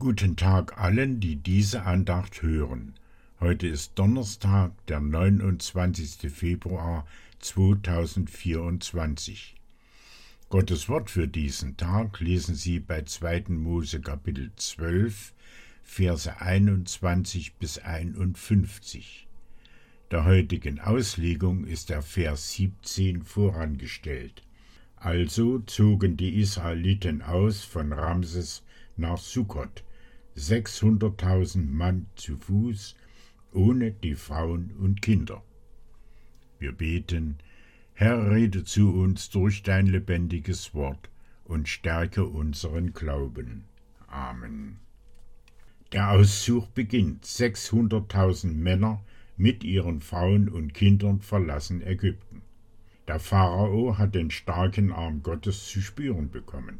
[0.00, 2.94] Guten Tag allen, die diese Andacht hören.
[3.38, 6.32] Heute ist Donnerstag, der 29.
[6.32, 7.06] Februar
[7.40, 9.56] 2024.
[10.48, 13.50] Gottes Wort für diesen Tag lesen Sie bei 2.
[13.50, 15.34] Mose Kapitel 12,
[15.82, 19.26] Verse 21 bis 51.
[20.10, 24.42] Der heutigen Auslegung ist der Vers 17 vorangestellt.
[24.96, 28.62] Also zogen die Israeliten aus von Ramses
[28.96, 29.84] nach Sukkot,
[30.34, 32.96] sechshunderttausend Mann zu Fuß,
[33.52, 35.42] ohne die Frauen und Kinder.
[36.58, 37.38] Wir beten,
[37.94, 41.10] Herr, rede zu uns durch dein lebendiges Wort
[41.44, 43.64] und stärke unseren Glauben.
[44.06, 44.78] Amen.
[45.92, 47.26] Der Auszug beginnt.
[47.26, 49.02] Sechshunderttausend Männer
[49.36, 52.42] mit ihren Frauen und Kindern verlassen Ägypten.
[53.08, 56.78] Der Pharao hat den starken Arm Gottes zu spüren bekommen.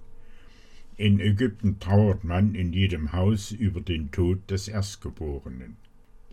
[1.01, 5.79] In Ägypten trauert man in jedem Haus über den Tod des Erstgeborenen.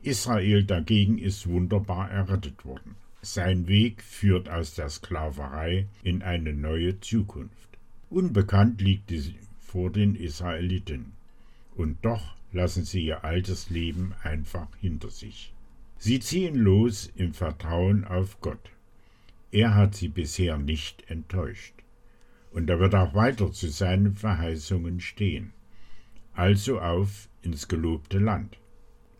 [0.04, 2.96] Israel dagegen ist wunderbar errettet worden.
[3.22, 7.78] Sein Weg führt aus der Sklaverei in eine neue Zukunft.
[8.10, 11.14] Unbekannt liegt es vor den Israeliten.
[11.78, 15.54] Und doch lassen sie ihr altes Leben einfach hinter sich.
[15.98, 18.70] Sie ziehen los im Vertrauen auf Gott.
[19.50, 21.78] Er hat sie bisher nicht enttäuscht
[22.52, 25.54] und er wird auch weiter zu seinen Verheißungen stehen.
[26.34, 28.58] Also auf ins gelobte Land.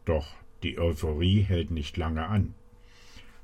[0.06, 0.28] Doch
[0.64, 2.54] die Euphorie hält nicht lange an.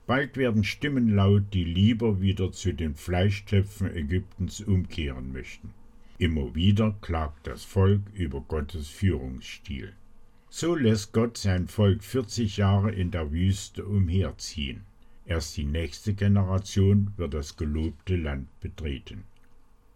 [0.05, 5.73] Bald werden Stimmen laut, die lieber wieder zu den Fleischtöpfen Ägyptens umkehren möchten.
[6.17, 9.93] Immer wieder klagt das Volk über Gottes Führungsstil.
[10.49, 14.81] So lässt Gott sein Volk 40 Jahre in der Wüste umherziehen.
[15.25, 19.23] Erst die nächste Generation wird das gelobte Land betreten.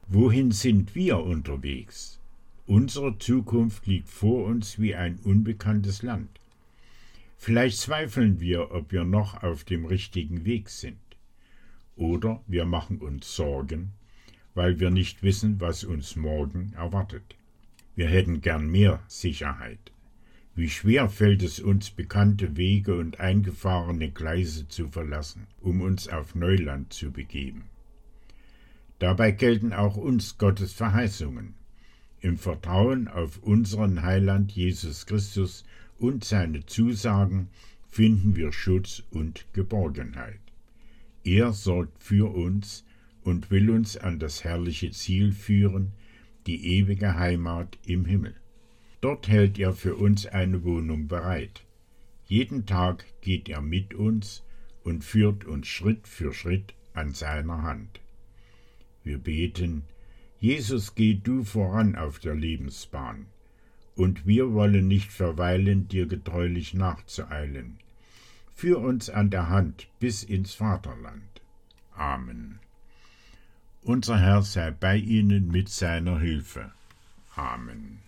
[0.09, 2.17] Wohin sind wir unterwegs?
[2.65, 6.29] Unsere Zukunft liegt vor uns wie ein unbekanntes Land.
[7.37, 10.95] Vielleicht zweifeln wir, ob wir noch auf dem richtigen Weg sind.
[11.97, 13.91] Oder wir machen uns Sorgen,
[14.55, 17.35] weil wir nicht wissen, was uns morgen erwartet.
[17.97, 19.91] Wir hätten gern mehr Sicherheit.
[20.55, 26.33] Wie schwer fällt es uns, bekannte Wege und eingefahrene Gleise zu verlassen, um uns auf
[26.33, 27.65] Neuland zu begeben.
[28.99, 31.53] Dabei gelten auch uns Gottes Verheißungen.
[32.19, 35.65] Im Vertrauen auf unseren Heiland Jesus Christus
[35.99, 37.49] und seine Zusagen
[37.87, 40.39] finden wir Schutz und Geborgenheit.
[41.23, 42.85] Er sorgt für uns
[43.23, 45.91] und will uns an das herrliche Ziel führen,
[46.47, 48.35] die ewige Heimat im Himmel.
[49.01, 51.63] Dort hält er für uns eine Wohnung bereit.
[52.25, 54.43] Jeden Tag geht er mit uns
[54.83, 57.99] und führt uns Schritt für Schritt an seiner Hand.
[59.07, 59.83] Wir beten,
[60.37, 63.27] Jesus, geh du voran auf der Lebensbahn,
[63.95, 67.77] und wir wollen nicht verweilen, dir getreulich nachzueilen.
[68.53, 71.41] Führ uns an der Hand bis ins Vaterland.
[71.95, 72.59] Amen.
[73.81, 76.73] Unser Herr sei bei Ihnen mit seiner Hilfe.
[77.35, 77.99] Amen.